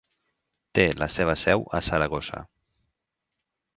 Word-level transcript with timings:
Té 0.77 0.85
la 1.01 1.09
seva 1.17 1.35
seu 1.43 1.67
a 1.81 1.85
Saragossa. 1.91 2.41